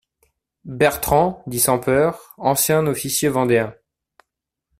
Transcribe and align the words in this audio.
BERTRAND 0.65 1.43
dit 1.45 1.59
SANS-PEUR, 1.59 2.33
ancien 2.39 2.87
officier 2.87 3.29
vendéen. 3.29 3.75